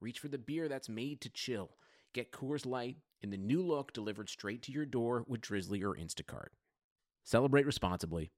[0.00, 1.70] reach for the beer that's made to chill.
[2.12, 5.94] Get Coors Light in the new look delivered straight to your door with Drizzly or
[5.94, 6.48] Instacart.
[7.24, 8.30] Celebrate responsibly.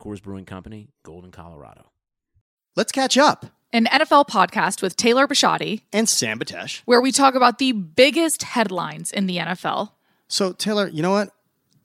[0.00, 1.90] Coors Brewing Company, Golden, Colorado.
[2.76, 3.46] Let's catch up.
[3.72, 6.82] An NFL podcast with Taylor Bisciotti, And Sam Batesh.
[6.84, 9.92] where we talk about the biggest headlines in the NFL.
[10.28, 11.30] So, Taylor, you know what?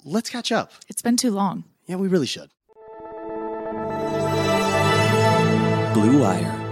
[0.05, 0.71] Let's catch up.
[0.87, 1.63] It's been too long.
[1.87, 2.49] Yeah, we really should.
[5.93, 6.62] Blue Wire.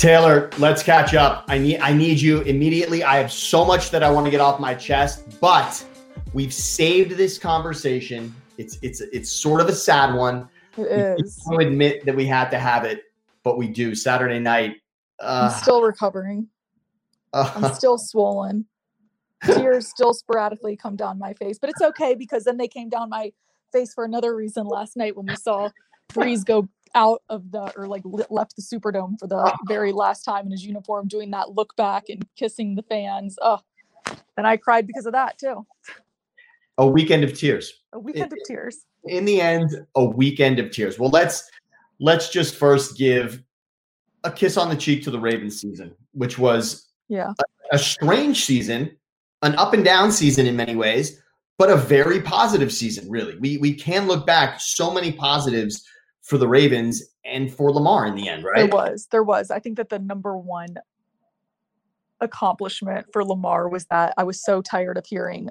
[0.00, 1.44] Taylor, let's catch up.
[1.48, 3.04] I need I need you immediately.
[3.04, 5.84] I have so much that I want to get off my chest, but
[6.32, 8.34] we've saved this conversation.
[8.56, 10.48] It's it's it's sort of a sad one.
[10.78, 11.46] It is.
[11.50, 13.12] We admit that we had to have it,
[13.42, 13.94] but we do.
[13.94, 14.76] Saturday night.
[15.20, 16.48] Uh, I'm still recovering.
[17.34, 18.64] I'm uh, still swollen.
[19.44, 23.10] Tears still sporadically come down my face, but it's okay because then they came down
[23.10, 23.34] my
[23.70, 25.68] face for another reason last night when we saw
[26.14, 29.56] Brees go out of the or like left the Superdome for the ah.
[29.68, 33.38] very last time in his uniform, doing that look back and kissing the fans.
[33.40, 33.60] Oh,
[34.36, 35.66] and I cried because of that too.
[36.78, 37.72] a weekend of tears.
[37.92, 38.84] A weekend of tears.
[39.04, 41.50] in the end a weekend of tears well let's
[42.00, 43.42] let's just first give
[44.24, 47.32] a kiss on the cheek to the ravens season which was Yeah.
[47.72, 48.90] a strange season
[49.42, 51.22] an up and down season in many ways
[51.56, 55.82] but a very positive season really we we can look back so many positives
[56.30, 58.56] for the ravens and for lamar in the end right?
[58.56, 59.08] There was.
[59.10, 59.50] There was.
[59.50, 60.76] I think that the number one
[62.20, 65.50] accomplishment for Lamar was that I was so tired of hearing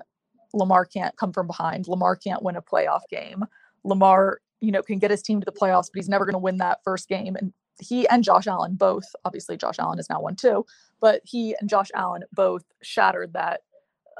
[0.53, 1.87] Lamar can't come from behind.
[1.87, 3.43] Lamar can't win a playoff game.
[3.83, 6.39] Lamar, you know, can get his team to the playoffs, but he's never going to
[6.39, 7.35] win that first game.
[7.35, 10.65] And he and Josh Allen both, obviously Josh Allen has now won two,
[10.99, 13.61] but he and Josh Allen both shattered that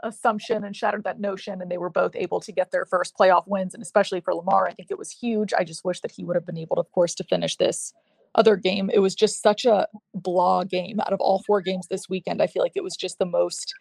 [0.04, 3.48] assumption and shattered that notion and they were both able to get their first playoff
[3.48, 5.54] wins and especially for Lamar I think it was huge.
[5.54, 7.94] I just wish that he would have been able to of course to finish this
[8.36, 8.90] other game.
[8.94, 11.00] It was just such a blah game.
[11.00, 13.74] Out of all four games this weekend I feel like it was just the most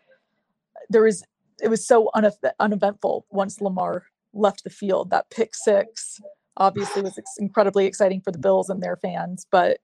[0.88, 1.24] there was
[1.62, 5.10] it was so uneff- uneventful once Lamar left the field.
[5.10, 6.20] That pick six
[6.56, 9.78] obviously was ex- incredibly exciting for the Bills and their fans but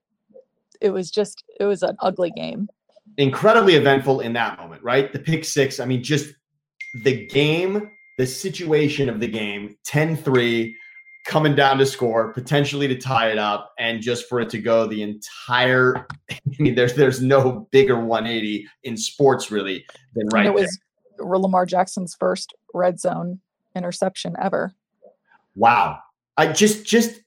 [0.81, 2.69] it was just it was an ugly game
[3.17, 5.13] incredibly eventful in that moment, right?
[5.13, 5.81] The pick six.
[5.81, 6.35] I mean, just
[7.05, 10.77] the game, the situation of the game 10 3,
[11.27, 14.87] coming down to score, potentially to tie it up, and just for it to go
[14.87, 16.07] the entire.
[16.31, 20.67] I mean, there's there's no bigger 180 in sports really than right and it there.
[20.67, 23.41] was Lamar Jackson's first red zone
[23.75, 24.75] interception ever.
[25.55, 26.01] Wow.
[26.37, 27.21] I just just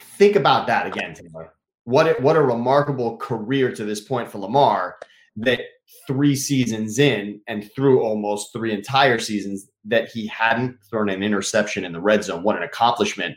[0.00, 1.52] think about that again, Taylor.
[1.88, 4.96] What a, what a remarkable career to this point for Lamar
[5.36, 5.60] that
[6.06, 11.86] three seasons in and through almost three entire seasons that he hadn't thrown an interception
[11.86, 12.42] in the red zone.
[12.42, 13.36] What an accomplishment.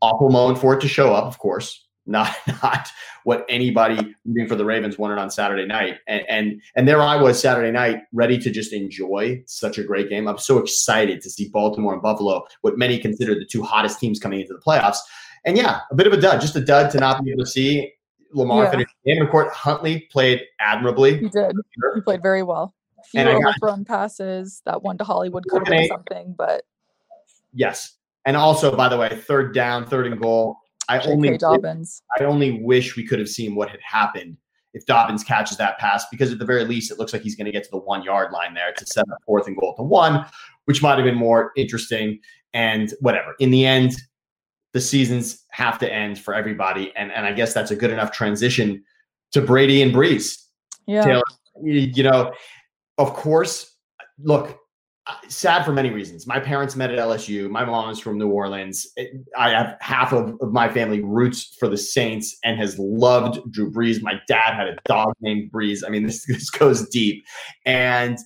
[0.00, 1.86] Awful moment for it to show up, of course.
[2.06, 2.88] Not not
[3.22, 5.98] what anybody rooting for the Ravens wanted on Saturday night.
[6.08, 10.08] And and and there I was Saturday night, ready to just enjoy such a great
[10.08, 10.26] game.
[10.26, 14.18] I'm so excited to see Baltimore and Buffalo, what many consider the two hottest teams
[14.18, 14.96] coming into the playoffs.
[15.44, 17.50] And yeah, a bit of a dud, just a dud to not be able to
[17.50, 17.92] see
[18.32, 18.70] Lamar Yeah.
[18.70, 19.22] finish the game.
[19.22, 21.18] Of course, Huntley played admirably.
[21.18, 21.52] He did.
[21.94, 22.74] He played very well.
[23.10, 24.62] Few And I got- overthrown passes.
[24.64, 26.62] That one to Hollywood could have been something, but
[27.52, 27.96] Yes.
[28.24, 30.56] And also, by the way, third down, third and goal.
[30.88, 32.02] I only Dobbins.
[32.18, 34.36] I only wish we could have seen what had happened
[34.74, 37.44] if Dobbins catches that pass, because at the very least, it looks like he's going
[37.46, 39.82] to get to the one yard line there to set up fourth and goal to
[39.82, 40.24] one,
[40.64, 42.18] which might have been more interesting.
[42.54, 43.34] And whatever.
[43.38, 43.94] In the end,
[44.72, 46.92] the seasons have to end for everybody.
[46.96, 48.82] And, and I guess that's a good enough transition
[49.32, 50.46] to Brady and Brees.
[50.86, 51.02] Yeah.
[51.04, 51.22] Taylor,
[51.62, 52.32] you know,
[52.98, 53.76] of course,
[54.18, 54.58] look,
[55.08, 56.28] uh, sad for many reasons.
[56.28, 57.50] My parents met at LSU.
[57.50, 58.86] My mom is from New Orleans.
[59.36, 63.70] I have half of, of my family roots for the Saints and has loved Drew
[63.70, 64.00] Brees.
[64.00, 65.82] My dad had a dog named Breeze.
[65.84, 67.24] I mean, this, this goes deep.
[67.66, 68.16] And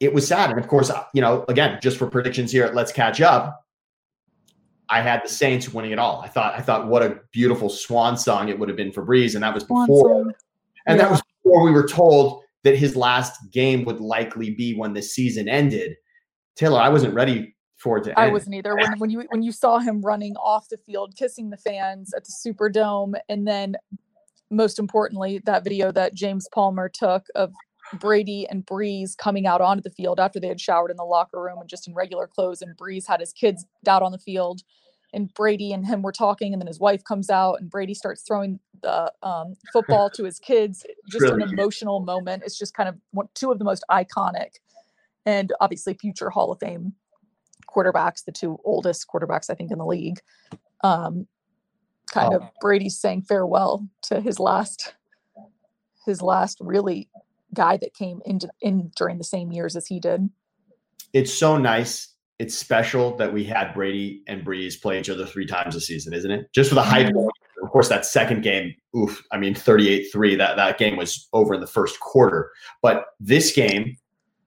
[0.00, 0.50] it was sad.
[0.50, 3.63] And of course, uh, you know, again, just for predictions here Let's Catch Up,
[4.88, 6.20] I had the Saints winning it all.
[6.22, 9.34] I thought, I thought, what a beautiful swan song it would have been for Brees,
[9.34, 10.32] and that was before
[10.86, 14.92] and that was before we were told that his last game would likely be when
[14.92, 15.96] the season ended.
[16.56, 18.32] Taylor, I wasn't ready for it to I end.
[18.32, 18.74] wasn't either.
[18.74, 22.24] When when you when you saw him running off the field, kissing the fans at
[22.24, 23.76] the Superdome, and then
[24.50, 27.52] most importantly, that video that James Palmer took of
[27.92, 31.40] Brady and Brees coming out onto the field after they had showered in the locker
[31.40, 34.62] room and just in regular clothes, and Brees had his kids out on the field,
[35.12, 38.22] and Brady and him were talking, and then his wife comes out, and Brady starts
[38.22, 40.84] throwing the um, football to his kids.
[41.08, 42.42] Just Really an emotional moment.
[42.44, 44.54] It's just kind of one, two of the most iconic,
[45.26, 46.94] and obviously future Hall of Fame
[47.68, 50.20] quarterbacks, the two oldest quarterbacks I think in the league.
[50.82, 51.26] Um,
[52.10, 52.36] kind Oh.
[52.38, 54.94] of Brady saying farewell to his last,
[56.04, 57.08] his last really
[57.54, 60.28] guy that came into in during the same years as he did.
[61.12, 62.14] It's so nice.
[62.38, 66.12] It's special that we had Brady and Brees play each other three times a season,
[66.12, 66.52] isn't it?
[66.52, 67.12] Just for the hype.
[67.12, 67.28] Mhm.
[67.62, 71.54] Of course, that second game, oof, I mean, 38 3, that, that game was over
[71.54, 72.50] in the first quarter.
[72.82, 73.96] But this game,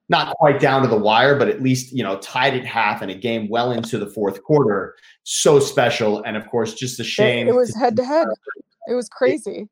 [0.09, 3.11] not quite down to the wire, but at least, you know, tied at half and
[3.11, 4.95] a game well into the fourth quarter.
[5.23, 6.21] So special.
[6.23, 7.47] And of course, just a shame.
[7.47, 8.27] It, was head to head.
[8.87, 9.67] It was crazy.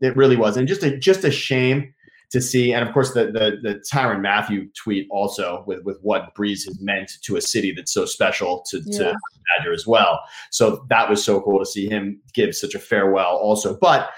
[0.00, 1.92] It really was, and just a just a shame
[2.30, 2.72] to see.
[2.72, 6.80] And of course, the the the Tyrann Mathieu tweet also with with what Brees has
[6.80, 8.98] meant to a city that's so special to Yeah.
[8.98, 9.16] to
[9.58, 10.20] Badger as well.
[10.50, 13.36] So that was so cool to see him give such a farewell.
[13.36, 14.10] Also, but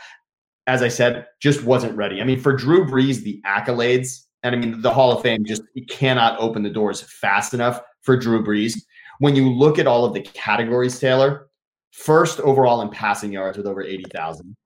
[0.67, 2.21] as I said, just wasn't ready.
[2.21, 5.63] I mean, for Drew Brees, the accolades, and I mean the Hall of Fame just
[5.89, 8.75] cannot open the doors fast enough for Drew Brees.
[9.19, 11.49] When you look at all of the categories, Taylor,
[11.93, 14.57] first overall in passing yards with over eighty thousand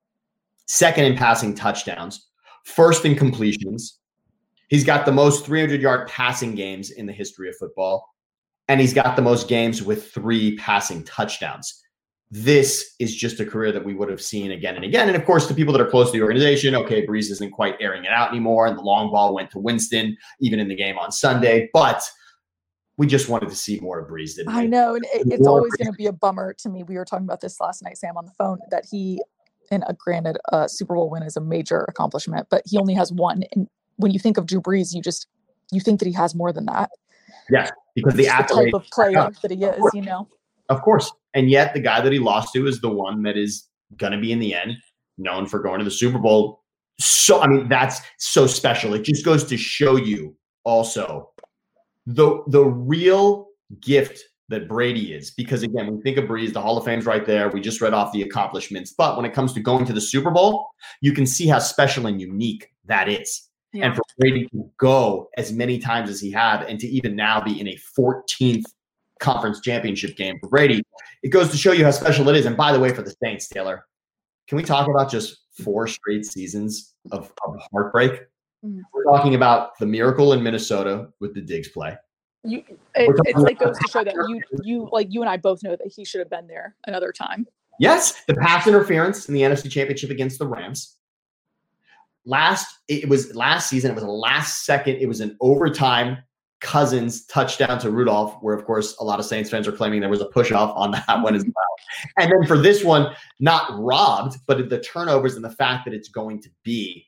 [0.66, 2.25] second in passing touchdowns,
[2.66, 3.98] first in completions.
[4.68, 8.12] He's got the most 300 yard passing games in the history of football,
[8.68, 11.82] and he's got the most games with three passing touchdowns.
[12.28, 15.06] This is just a career that we would have seen again and again.
[15.06, 17.76] And of course, the people that are close to the organization, okay, Brees isn't quite
[17.80, 20.98] airing it out anymore, and the long ball went to Winston, even in the game
[20.98, 21.70] on Sunday.
[21.72, 22.02] But
[22.98, 24.60] we just wanted to see more of Brees, didn't we?
[24.62, 26.82] I know, and it, it's More always going to be a bummer to me.
[26.82, 29.22] We were talking about this last night, Sam, on the phone that he,
[29.70, 33.12] and uh, granted, a Super Bowl win is a major accomplishment, but he only has
[33.12, 33.42] one.
[33.52, 35.26] And when you think of Drew Brees, you just
[35.72, 36.90] you think that he has more than that.
[37.50, 40.28] Yeah, because the the type of player that he is, you know.
[40.68, 41.12] Of course.
[41.34, 44.18] And yet the guy that he lost to is the one that is going to
[44.18, 44.76] be in the end
[45.18, 46.62] known for going to the Super Bowl.
[46.98, 48.94] So I mean that's so special.
[48.94, 50.34] It just goes to show you
[50.64, 51.30] also
[52.06, 53.48] the the real
[53.80, 57.26] gift that Brady is because again, we think of Brees, the Hall of Fame's right
[57.26, 57.48] there.
[57.48, 60.30] We just read off the accomplishments, but when it comes to going to the Super
[60.30, 60.68] Bowl,
[61.00, 63.48] you can see how special and unique that is.
[63.74, 67.42] And for Brady to go as many times as he had, and to even now
[67.42, 68.64] be in a 14th
[69.20, 70.82] conference championship game for Brady,
[71.22, 72.46] it goes to show you how special it is.
[72.46, 73.84] And by the way, for the Saints, Taylor,
[74.48, 78.12] can we talk about just four straight seasons of, of heartbreak?
[78.64, 78.80] Mhm.
[78.94, 81.96] We're talking about the miracle in Minnesota with the Diggs play.
[82.46, 82.62] You,
[82.94, 85.76] it, it's like goes to show that you, you like you and I both know
[85.76, 87.46] that he should have been there another time.
[87.78, 90.96] Yes, the pass interference in the NFC Championship against the Rams.
[92.24, 93.90] Last, it was last season.
[93.90, 94.96] It was a last second.
[94.96, 96.18] It was an overtime
[96.60, 100.08] Cousins touchdown to Rudolph, where of course a lot of Saints fans are claiming there
[100.08, 102.16] was a push off on that one as well.
[102.18, 106.08] And then for this one, not robbed, but the turnovers and the fact that it's
[106.08, 107.06] going to be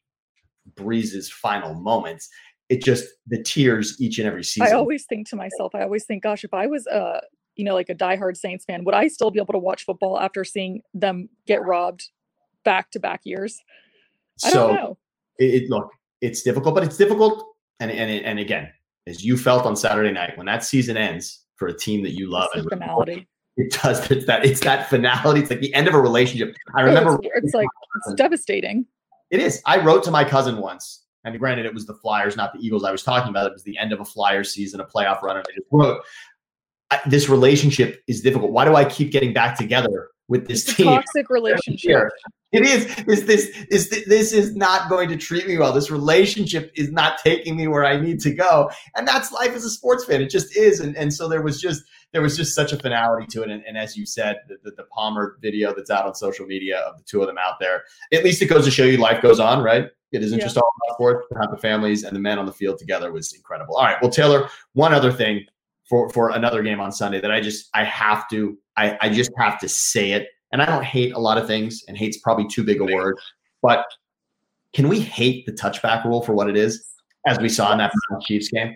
[0.74, 2.28] Brees's final moments.
[2.68, 4.68] It just the tears each and every season.
[4.68, 7.20] I always think to myself, I always think, gosh, if I was a
[7.56, 10.18] you know like a diehard Saints fan, would I still be able to watch football
[10.20, 12.08] after seeing them get robbed
[12.64, 13.60] back to back years?
[14.44, 14.98] I so don't know.
[15.38, 15.90] it, it look
[16.20, 17.44] it's difficult but it's difficult
[17.80, 18.70] and and and again
[19.06, 22.28] as you felt on saturday night when that season ends for a team that you
[22.30, 23.28] love It's and finality.
[23.56, 26.82] it does it's that it's that finality it's like the end of a relationship i
[26.82, 27.68] remember it's, it's like
[28.06, 28.86] it's devastating.
[29.30, 32.52] it is i wrote to my cousin once and granted it was the flyers not
[32.52, 34.84] the eagles i was talking about it was the end of a flyers season a
[34.84, 36.00] playoff run and i just wrote
[37.06, 40.76] this relationship is difficult why do i keep getting back together with this It's a
[40.76, 42.08] team toxic relationship.
[42.52, 42.86] It is.
[43.06, 45.72] Is this is this is not going to treat me well?
[45.72, 49.64] This relationship is not taking me where I need to go, and that's life as
[49.64, 50.22] a sports fan.
[50.22, 51.82] It just is, and and so there was just
[52.12, 53.50] there was just such a finality to it.
[53.50, 56.78] And, and as you said, the, the, the Palmer video that's out on social media
[56.78, 59.20] of the two of them out there, at least it goes to show you life
[59.22, 59.90] goes on, right?
[60.12, 60.44] It isn't Yeah.
[60.44, 61.26] just all about sports.
[61.32, 63.76] To have the families and the men on the field together was incredible.
[63.76, 65.44] All right, well, Taylor, one other thing
[65.84, 69.30] for for another game on Sunday that I just I have to I I just
[69.36, 70.28] have to say it.
[70.50, 73.18] And I don't hate a lot of things, and hate's probably too big a word,
[73.60, 73.84] but
[74.72, 76.88] can we hate the touchback rule for what it is,
[77.26, 78.74] as we saw in that Chiefs game?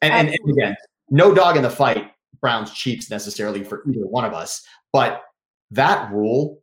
[0.00, 0.76] And, and, and again,
[1.10, 5.22] no dog in the fight, Browns Chiefs necessarily for either one of us, but
[5.70, 6.62] that rule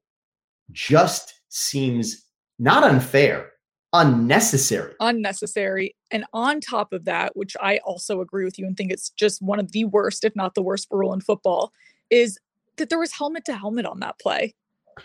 [0.72, 2.26] just seems
[2.58, 3.52] not unfair,
[3.94, 4.94] unnecessary.
[5.00, 5.96] unnecessary.
[6.12, 9.42] And on top of that, which I also agree with you and think it's just
[9.42, 11.72] one of the worst, if not the worst rule in football,
[12.10, 12.40] is
[12.78, 14.54] that there was helmet to helmet on that play.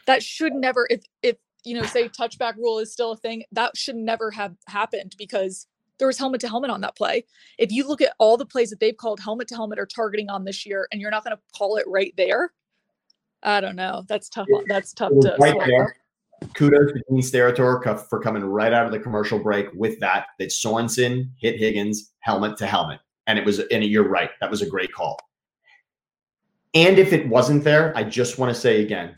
[0.06, 3.76] That should never if if you know, say touchback rule is still a thing, that
[3.76, 5.66] should never have happened because
[6.00, 7.25] there was helmet to helmet on that play.
[7.59, 10.28] If you look at all the plays that they've called helmet to helmet or targeting
[10.28, 12.52] on this year, and you're not going to call it right there,
[13.45, 14.04] I don't know.
[14.09, 14.49] That's tough.
[14.66, 15.95] That's tough to right there.
[16.54, 20.26] Kudos to Gene Steratore for coming right out of the commercial break with that.
[20.38, 23.61] That Sorensen hit Higgins helmet to helmet, and it was.
[23.71, 25.19] And you're right, that was a great call.
[26.75, 29.14] And if it wasn't there, I just want to say again,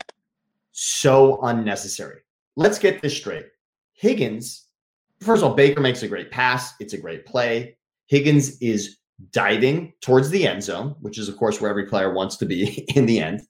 [0.71, 2.21] so unnecessary.
[2.55, 3.45] Let's get this straight.
[3.93, 4.67] Higgins,
[5.23, 6.73] first of all, Baker makes a great pass.
[6.79, 7.77] It's a great play.
[8.07, 8.97] Higgins is
[9.31, 12.85] diving towards the end zone, which is, of course, where every player wants to be
[12.95, 13.41] in the end.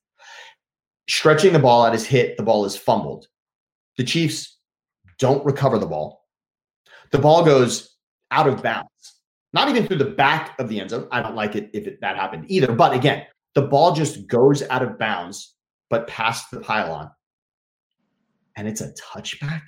[1.09, 2.37] Stretching the ball out is hit.
[2.37, 3.27] The ball is fumbled.
[3.97, 4.57] The Chiefs
[5.19, 6.25] don't recover the ball.
[7.11, 7.95] The ball goes
[8.31, 9.19] out of bounds,
[9.51, 11.07] not even through the back of the end zone.
[11.11, 12.73] I don't like it if it, that happened either.
[12.73, 15.55] But again, the ball just goes out of bounds,
[15.89, 17.11] but past the pylon.
[18.55, 19.61] And it's a touchback.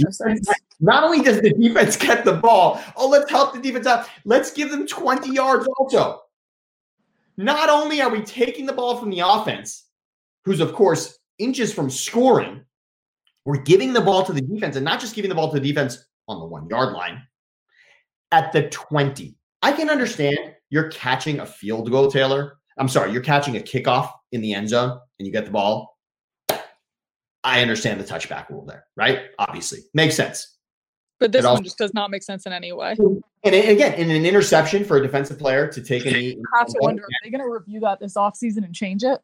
[0.00, 0.48] No sense.
[0.80, 4.08] Not only does the defense get the ball, oh, let's help the defense out.
[4.24, 6.20] Let's give them 20 yards also.
[7.36, 9.86] Not only are we taking the ball from the offense,
[10.44, 12.64] who's, of course, inches from scoring,
[13.44, 15.68] we're giving the ball to the defense and not just giving the ball to the
[15.68, 17.22] defense on the one yard line
[18.32, 19.36] at the 20.
[19.62, 20.38] I can understand
[20.70, 22.58] you're catching a field goal, Taylor.
[22.78, 25.98] I'm sorry, you're catching a kickoff in the end zone and you get the ball.
[27.44, 29.26] I understand the touchback rule there, right?
[29.38, 30.53] Obviously, makes sense.
[31.20, 32.96] But this It also- one just does not make sense in any way.
[33.44, 36.66] And again, in an interception for a defensive player to take a knee, I have
[36.68, 39.20] to wonder, are they going to review that this offseason and change it?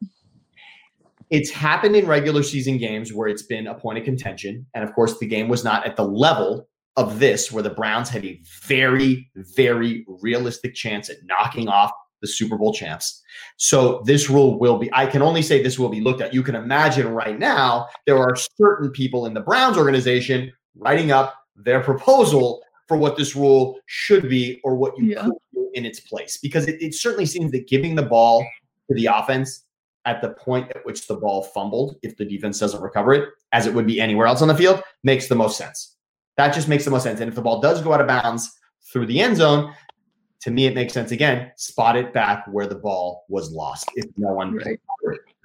[1.31, 4.65] it's happened in regular season games where it's been a point of contention.
[4.75, 6.67] And of course, the game was not at the level
[6.97, 11.89] of this, where the Browns had a very, very realistic chance at knocking off
[12.21, 13.23] the Super Bowl champs.
[13.55, 16.33] So this rule will be, I can only say this will be looked at.
[16.33, 21.33] You can imagine right now, there are certain people in the Browns organization writing up
[21.55, 25.27] their proposal for what this rule should be or what you Yeah.
[25.73, 26.37] in its place.
[26.37, 28.45] Because it, it certainly seems that giving the ball
[28.89, 29.65] to the offense
[30.05, 33.67] at the point at which the ball fumbled, if the defense doesn't recover it, as
[33.67, 35.95] it would be anywhere else on the field, makes the most sense.
[36.37, 37.19] That just makes the most sense.
[37.21, 38.57] And if the ball does go out of bounds
[38.91, 39.73] through the end zone,
[40.41, 41.51] to me, it makes sense again.
[41.55, 43.85] Spot it back where the ball was lost.
[43.95, 44.79] If no one, Right.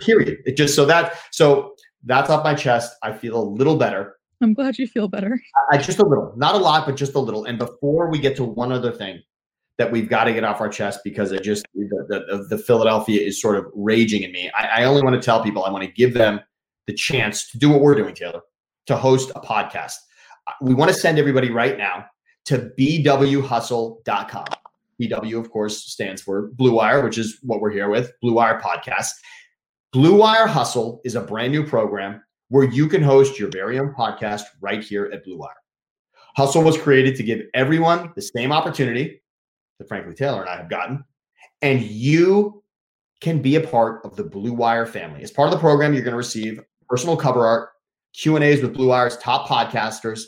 [0.01, 0.39] period.
[0.47, 2.97] It just so that so that's off my chest.
[3.03, 4.17] I feel a little better.
[4.43, 5.41] I'm glad you feel better.
[5.73, 7.45] I just a little, not a lot, but just a little.
[7.45, 9.23] And before we get to one other thing
[9.79, 13.21] that we've got to get off our chest because it just the, the, the Philadelphia
[13.21, 14.51] is sort of raging in me.
[14.57, 16.41] I, I only want to tell people I want to give them
[16.87, 18.41] the chance to do what we're doing, Taylor,
[18.87, 19.95] to host a podcast.
[20.47, 22.07] Uh, We want to send everybody right now
[22.47, 24.45] to bwhustle.com.
[25.01, 28.61] BW, of course, stands for Blue Wire, which is what we're here with, Blue Wire
[28.61, 29.11] Podcast.
[29.93, 33.93] Blue Wire Hustle is a brand new program where you can host your very own
[33.93, 35.55] podcast right here at Blue Wire.
[36.37, 39.23] Hustle was created to give everyone the same opportunity
[39.79, 41.05] that frankly Taylor and I have gotten,
[41.63, 42.63] and you
[43.21, 45.23] can be a part of the Blue Wire family.
[45.23, 47.71] As part of the program, you're going to receive personal cover art,
[48.15, 50.23] Q&As with Blue Wire's top podcasters,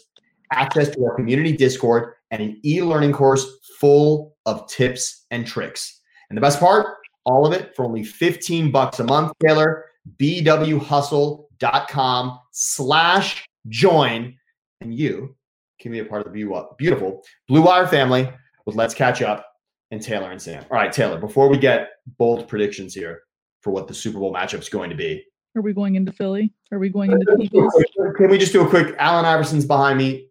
[0.53, 3.47] access to our community Discord, and an e-learning course
[3.79, 6.01] full of tips and tricks.
[6.31, 9.85] And the best part, all of it for only 15 bucks a month, Taylor,
[10.17, 14.35] bwhustle.com slash join,
[14.81, 15.37] and you
[15.81, 18.31] can be a part of the beau- beautiful Blue Wire family
[18.67, 19.47] with Let's Catch Up
[19.91, 20.65] and Taylor and Sam.
[20.71, 21.89] All right, Taylor, before we get
[22.19, 23.23] bold predictions here
[23.61, 25.25] for what the Super Bowl matchup's going to be,
[25.57, 26.53] Are we going into Philly?
[26.73, 28.95] Are we going into the can we just do a quick?
[28.99, 30.29] Allen Iverson's behind me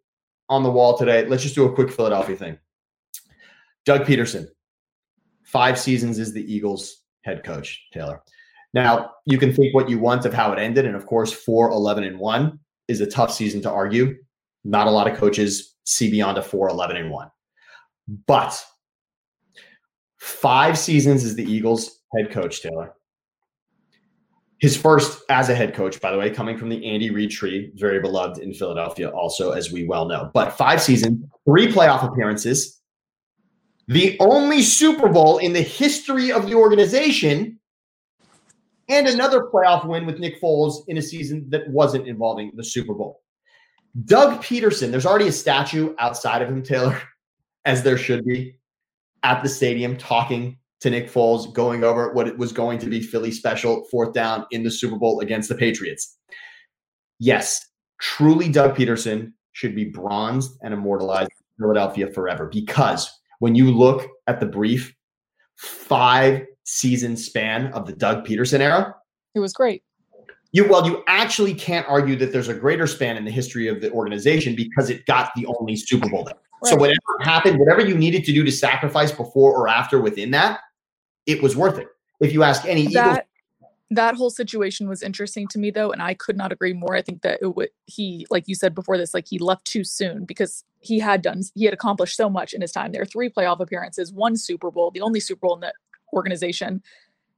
[0.49, 1.25] on the wall today.
[1.25, 2.57] Let's just do a quick Philadelphia thing.
[3.85, 4.47] Doug Pederson,
[5.43, 8.21] five seasons is the Eagles head coach, Taylor.
[8.77, 10.85] Now, you can think what you want of how it ended.
[10.85, 14.15] And of course, 4 11 and 1 is a tough season to argue.
[14.63, 17.31] Not a lot of coaches see beyond a 4 11 and 1.
[18.27, 18.63] But
[20.19, 22.93] five seasons as the Eagles head coach, Taylor.
[24.59, 27.71] His first as a head coach, by the way, coming from the Andy Reid tree,
[27.77, 30.29] very beloved in Philadelphia, also, as we well know.
[30.35, 32.79] But five seasons, three playoff appearances,
[33.87, 37.56] the only Super Bowl in the history of the organization,
[38.89, 42.93] and another playoff win with Nick Foles in a season that wasn't involving the Super
[42.93, 43.21] Bowl.
[44.05, 47.01] Doug Pederson, there's already a statue outside of him, Taylor,
[47.65, 48.57] as there should be,
[49.23, 53.01] at the stadium talking to Nick Foles, going over what it was going to be
[53.01, 56.17] Philly special fourth down in the Super Bowl against the Patriots.
[57.19, 57.65] Yes,
[57.99, 64.07] truly, Doug Pederson should be bronzed and immortalized in Philadelphia forever because when you look
[64.27, 64.93] at the brief
[65.55, 68.93] five season span of the Doug Pederson era,
[69.33, 69.83] It was great.
[70.51, 73.81] You well, you actually can't argue that there's a greater span in the history of
[73.81, 76.35] the organization because it got the only Super Bowl there.
[76.63, 80.61] So whatever happened, whatever you needed to do to sacrifice before or after within that,
[81.25, 81.87] it was worth it.
[82.19, 83.27] If you ask any Eagles, that
[83.91, 87.01] that whole situation was interesting to me though and i could not agree more i
[87.01, 90.25] think that it would he like you said before this like he left too soon
[90.25, 93.61] because he had done he had accomplished so much in his time there three playoff
[93.61, 95.73] appearances one super bowl the only super bowl in the
[96.13, 96.81] organization.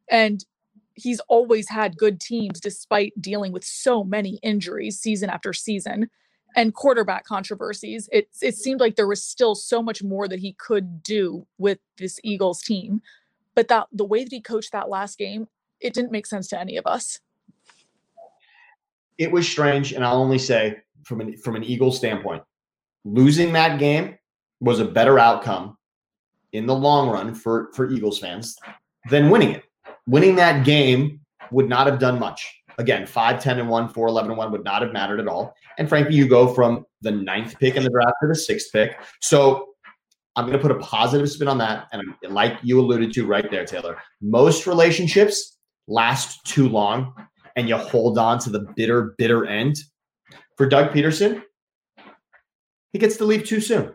[0.09, 0.45] And
[0.93, 6.09] he's always had good teams despite dealing with so many injuries season after season
[6.55, 8.09] and quarterback controversies.
[8.11, 11.79] It it seemed like there was still so much more that he could do with
[11.97, 13.01] this eagles team.
[13.55, 15.47] But that the way that he coached that last game
[15.79, 17.19] it didn't make sense to any of us.
[19.19, 22.41] it was strange, and I'll only say from an from an Eagles standpoint,
[23.05, 24.17] losing that game
[24.59, 25.77] was a better outcome
[26.53, 28.55] in the long run for for Eagles fans
[29.09, 29.63] than winning it.
[30.07, 31.19] Winning that game
[31.51, 32.55] would not have done much.
[32.77, 35.53] Again, 5, 10, and 1, 4, 11, and 1 would not have mattered at all.
[35.77, 38.97] And frankly, you go from the ninth pick in the draft to the sixth pick.
[39.19, 39.69] So
[40.35, 41.87] I'm going to put a positive spin on that.
[41.91, 47.13] And like you alluded to right there, Taylor, most relationships last too long
[47.55, 49.75] and you hold on to the bitter, bitter end.
[50.55, 51.43] For Doug Pederson,
[52.93, 53.93] he gets to leave too soon.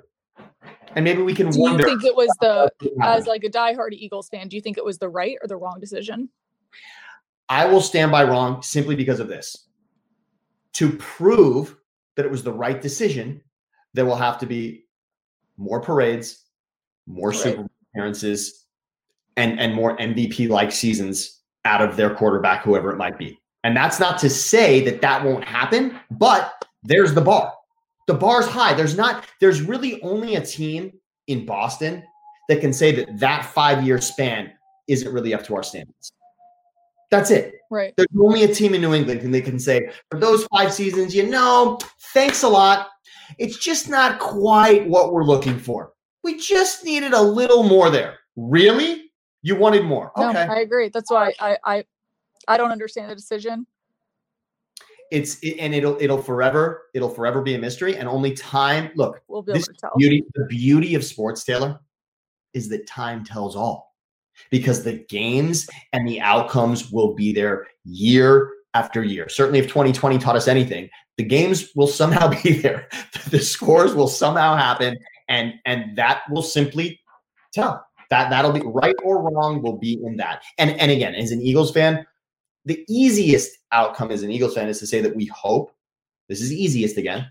[0.94, 2.70] And maybe we can Do you think it was the
[3.02, 5.56] as like a diehard Eagles fan, do you think it was the right or the
[5.56, 6.28] wrong decision?
[7.48, 9.68] I will stand by wrong simply because of this.
[10.74, 11.76] To prove
[12.16, 13.40] that it was the right decision,
[13.92, 14.86] there will have to be
[15.56, 16.44] more parades,
[17.06, 17.38] more Right.
[17.38, 18.66] Super Bowl appearances,
[19.36, 23.38] and and more MVP like seasons out of their quarterback, whoever it might be.
[23.62, 27.52] And that's not to say that that won't happen, but there's the bar.
[28.06, 28.74] The bar's high.
[28.74, 29.26] There's not.
[29.40, 30.92] There's really only a team
[31.26, 32.02] in Boston
[32.48, 34.52] that can say that that five year span
[34.88, 36.12] isn't really up to our standards.
[37.10, 37.54] That's it.
[37.70, 37.94] Right.
[37.96, 41.14] There's only a team in New England and they can say, for those five seasons,
[41.14, 41.78] you know,
[42.12, 42.88] thanks a lot.
[43.38, 45.92] It's just not quite what we're looking for.
[46.22, 48.18] We just needed a little more there.
[48.36, 49.12] Really?
[49.42, 50.10] You wanted more.
[50.16, 50.40] No, Okay.
[50.40, 50.88] I agree.
[50.88, 51.84] That's why I I
[52.48, 53.66] I don't understand the decision.
[55.14, 57.96] It's it, and it'll it'll forever it'll forever be a mystery.
[57.96, 61.80] And only time look We'll be this beauty the beauty of sports taylor
[62.52, 63.94] is that time tells all.
[64.50, 69.28] Because the games and the outcomes will be there year after year.
[69.28, 72.88] Certainly if 2020 taught us anything the games will somehow be there.
[73.30, 74.98] The scores will somehow happen
[75.28, 77.00] and and that will simply
[77.52, 77.84] tell.
[78.10, 80.42] That that'll be right or wrong will be in that.
[80.58, 82.04] And and again as an eagles fan
[82.64, 85.70] the easiest outcome as an eagles fan is to say that we hope
[86.28, 87.26] this is easiest again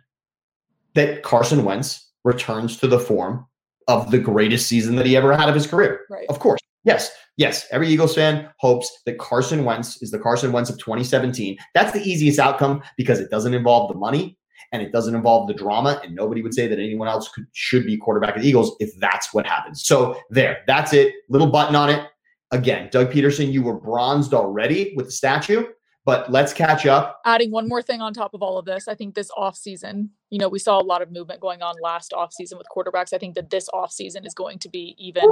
[0.95, 3.45] that Carson Wentz returns to the form
[3.87, 6.01] of the greatest season that he ever had of his career.
[6.09, 6.25] Right.
[6.29, 6.59] Of course.
[6.83, 7.11] Yes.
[7.37, 7.65] Yes.
[7.71, 11.57] Every Eagles fan hopes that Carson Wentz is the Carson Wentz of 2017.
[11.73, 14.37] That's the easiest outcome because it doesn't involve the money
[14.71, 15.99] and it doesn't involve the drama.
[16.03, 18.91] And nobody would say that anyone else could, should be quarterback of the Eagles if
[18.99, 19.83] that's what happens.
[19.83, 21.13] So there, that's it.
[21.29, 22.07] Little button on it.
[22.53, 25.65] Again, Doug Pederson, you were bronzed already with the statue,
[26.05, 27.19] but let's catch up.
[27.25, 30.37] Adding one more thing on top of all of this, I think this offseason, you
[30.37, 33.11] know, we saw a lot of movement going on last offseason with quarterbacks.
[33.11, 35.23] I think that this offseason is going to be even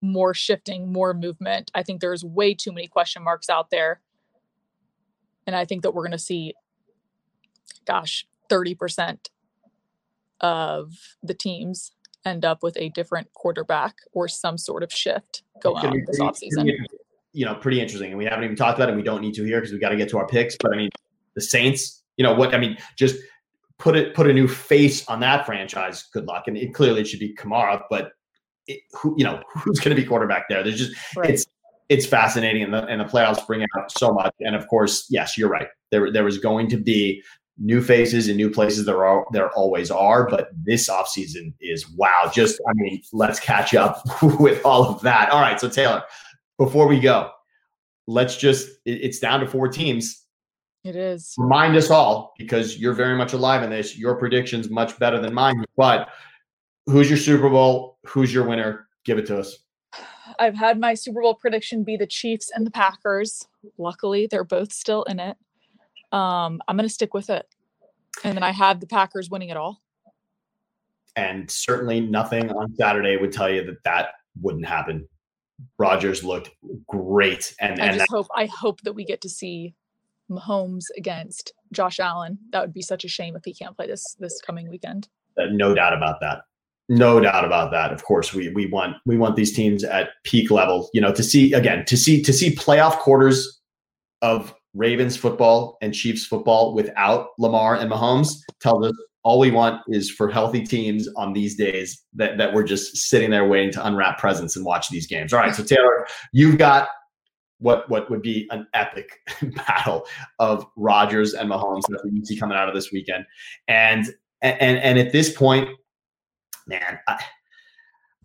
[0.00, 1.70] more shifting, more movement.
[1.74, 4.00] I think there's way too many question marks out there.
[5.46, 6.54] And I think that we're going to see,
[7.86, 9.28] gosh, 30%
[10.40, 11.92] of the teams
[12.24, 16.70] end up with a different quarterback or some sort of shift going on this offseason.
[17.32, 18.10] You know, pretty interesting.
[18.10, 18.92] And we haven't even talked about it.
[18.92, 20.56] And we don't need to here because we got to get to our picks.
[20.60, 20.90] But I mean,
[21.34, 22.54] the Saints, you know what?
[22.54, 23.16] I mean, just
[23.78, 26.04] put it, put a new face on that franchise.
[26.12, 26.44] Good luck.
[26.46, 28.12] And it clearly it should be Kamara, but
[28.68, 30.62] it, who, you know, who's going to be quarterback there?
[30.62, 31.30] There's just, Right.
[31.30, 31.44] it's,
[31.88, 32.62] it's fascinating.
[32.62, 34.32] And the, and the playoffs bring out so much.
[34.40, 35.68] And of course, yes, you're right.
[35.90, 37.22] There, there was going to be
[37.58, 42.30] new faces and new places there are there always are but this offseason is wow
[42.34, 44.02] just i mean let's catch up
[44.40, 46.02] with all of that all right so taylor
[46.58, 47.30] before we go
[48.08, 50.24] let's just it- it's down to four teams
[50.82, 51.32] It is.
[51.38, 55.32] remind us all because you're very much alive in this your predictions much better than
[55.32, 56.08] mine but
[56.86, 59.58] who's your super bowl who's your winner give it to us
[60.40, 63.46] I've had my Super Bowl prediction be the Chiefs and the Packers.
[63.78, 65.36] Luckily, they're both still in it.
[66.14, 67.46] Um, I'm going to stick with it.
[68.22, 69.82] And then I have the Packers winning it all.
[71.16, 74.08] and certainly nothing on saturday would tell you that that
[74.42, 75.06] wouldn't happen
[75.78, 76.50] rodgers looked
[76.88, 79.74] great and I and just hope I hope that we get to see
[80.30, 82.38] Mahomes against Josh Allen.
[82.50, 85.08] That would be such a shame if he can't play this this coming weekend.
[85.38, 86.42] Uh, no doubt about that.
[86.88, 87.92] No doubt about that.
[87.92, 90.88] Of course, we we want we want these teams at peak level.
[90.94, 93.60] You know, to see again to see to see playoff quarters
[94.22, 99.80] of Ravens football and Chiefs football without Lamar and Mahomes tells us all we want
[99.88, 103.86] is for healthy teams on these days that, that we're just sitting there waiting to
[103.86, 105.32] unwrap presents and watch these games.
[105.32, 106.88] All right, so Taylor, you've got
[107.58, 109.20] what what would be an epic
[109.56, 110.06] battle
[110.38, 113.24] of Rodgers and Mahomes that we see coming out of this weekend,
[113.68, 114.06] and
[114.42, 115.68] and and at this point,
[116.66, 117.24] man, I,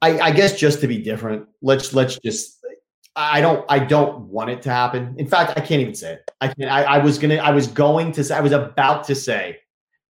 [0.02, 2.59] I, I guess just to be different, let's let's just
[3.20, 5.14] I don't I don't want it to happen.
[5.18, 6.32] In fact, I can't even say it.
[6.40, 9.16] I can I, I was gonna I was going to say I was about to
[9.16, 9.58] say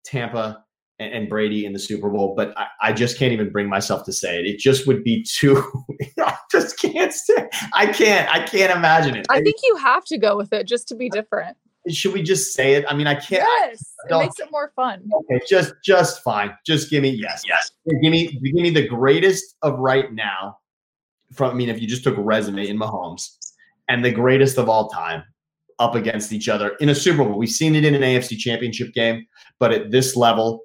[0.05, 0.63] Tampa
[0.99, 4.05] and, and Brady in the Super Bowl, but I, I, just can't even bring myself
[4.05, 4.45] to say it.
[4.45, 5.63] It just would be too
[6.19, 9.25] I just can't say I can't I can't imagine it.
[9.27, 11.57] I think you have to go with it just to be different.
[11.89, 12.85] Should we just say it?
[12.87, 13.47] I mean, I can't.
[13.63, 15.09] Yes, it makes it more fun.
[15.11, 16.53] Okay, just just fine.
[16.63, 17.71] Just give me yes, yes.
[18.03, 20.57] Give me give me the greatest of right now
[21.33, 23.35] from I mean, if you just took resume in Mahomes
[23.87, 25.23] and the greatest of all time
[25.79, 27.37] up against each other in a Super Bowl.
[27.37, 29.25] We've seen it in an AFC championship game,
[29.59, 30.63] but at this level,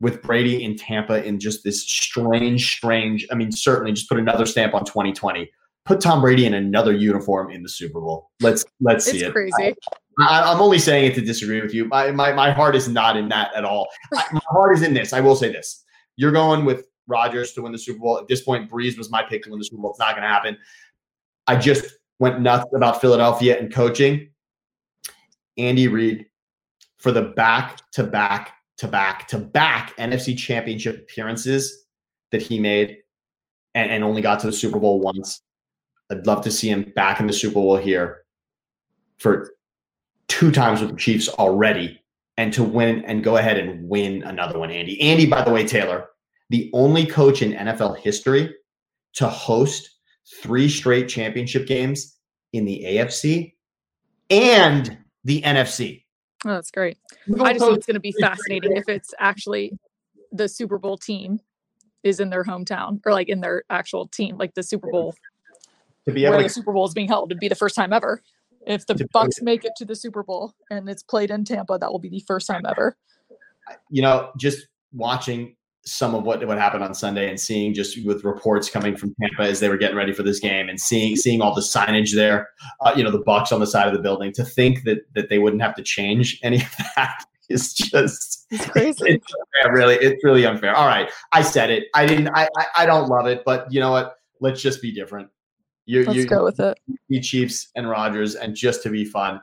[0.00, 4.44] with Brady in Tampa in just this strange, strange, I mean, certainly just put another
[4.44, 5.50] stamp on 2020.
[5.86, 8.30] Put Tom Brady in another uniform in the Super Bowl.
[8.40, 9.32] Let's let's see it's it.
[9.32, 9.74] Crazy.
[10.18, 11.84] I, am only saying it to disagree with you.
[11.84, 13.86] My, my my heart is not in that at all.
[14.14, 15.12] I, my heart is in this.
[15.12, 15.84] I will say this:
[16.16, 18.18] you're going with Rodgers to win the Super Bowl.
[18.18, 19.90] At this point, Brees was my pick to win the Super Bowl.
[19.90, 20.56] It's not going to happen.
[21.46, 24.30] I just went nuts about Philadelphia and coaching.
[25.58, 26.26] Andy Reid
[26.98, 31.86] for the back to back to back to back NFC championship appearances
[32.30, 32.98] that he made
[33.74, 35.42] and, and only got to the Super Bowl once.
[36.10, 38.24] I'd love to see him back in the Super Bowl here
[39.18, 39.52] for
[40.28, 42.00] two times with the Chiefs already
[42.36, 45.00] and to win and go ahead and win another one, Andy.
[45.00, 46.08] Andy, by the way, Taylor,
[46.50, 48.54] the only coach in NFL history
[49.14, 49.90] to host
[50.42, 52.16] three straight championship games
[52.52, 53.54] in the AFC
[54.30, 56.04] and the NFC.
[56.44, 56.98] Oh, that's great.
[57.40, 59.72] I just think it's going to be fascinating if it's actually
[60.32, 61.40] the Super Bowl team
[62.02, 65.14] is in their hometown or like in their actual team, like the Super Bowl.
[66.06, 67.74] To be able where to, the Super Bowl is being held, it'd be the first
[67.74, 68.22] time ever.
[68.66, 71.90] If the Bucks make it to the Super Bowl and it's played in Tampa, that
[71.90, 72.96] will be the first time ever.
[73.90, 75.55] you know, just watching
[75.86, 79.42] some of what what happened on Sunday and seeing just with reports coming from Tampa
[79.42, 82.48] as they were getting ready for this game and seeing seeing all the signage there,
[82.80, 84.32] uh, you know, the Bucks on the side of the building.
[84.32, 88.66] To think that that they wouldn't have to change any of that is just It's
[88.66, 89.04] crazy.
[89.06, 89.94] it's unfair, really.
[89.94, 90.74] It's really unfair.
[90.74, 91.84] All right, I said it.
[91.94, 92.28] I didn't.
[92.28, 94.16] I I, I don't love it, but you know what?
[94.40, 95.28] Let's just be different.
[95.86, 96.78] You Let's you go with it.
[97.08, 99.40] be Chiefs and Rodgers, and just to be fun,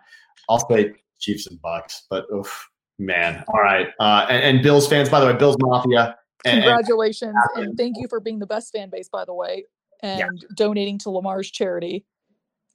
[0.49, 2.05] I'll say Chiefs and Bucks.
[2.09, 3.87] But oof, man, all right.
[3.97, 6.17] Uh, and, and Bills fans, by the way, Bills Mafia.
[6.45, 7.35] And, and Congratulations.
[7.55, 9.65] And thank you for being the best fan base, by the way,
[10.01, 12.05] and donating to Lamar's charity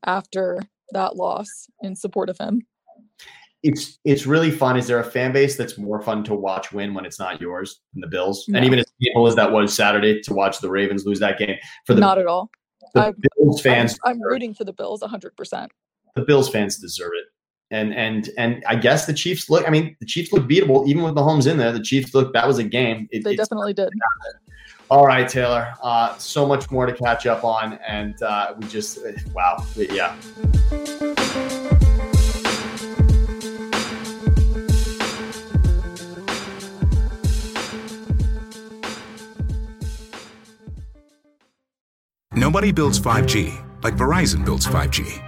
[0.04, 0.60] after
[0.92, 1.48] that loss
[1.82, 2.62] in support of him.
[3.62, 4.76] it's it's really fun.
[4.76, 7.80] Is there a fan base that's more fun to watch win when it's not yours
[7.92, 8.44] than the Bills?
[8.48, 8.56] No.
[8.58, 11.56] And even as painful as that was Saturday to watch the Ravens lose that game,
[11.84, 12.50] for the, Not at all.
[12.94, 15.68] the I'm- Bills fans, I'm, I'm rooting for the Bills 100%.
[16.14, 17.26] the Bills fans deserve it.
[17.70, 19.66] And and and I guess the Chiefs look.
[19.66, 21.70] I mean, the Chiefs look beatable even with Mahomes in there.
[21.70, 22.32] The Chiefs look.
[22.32, 23.08] That was a game.
[23.10, 23.90] It, They definitely did.
[24.90, 25.74] All right, Taylor.
[25.82, 29.00] Uh, so much more to catch up on, and uh, we just
[29.34, 30.16] wow, yeah.
[42.34, 45.27] Nobody builds 5G like Verizon builds 5G